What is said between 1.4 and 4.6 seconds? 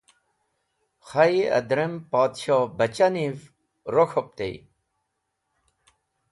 adrem podhshohbachah niv rok̃hopte.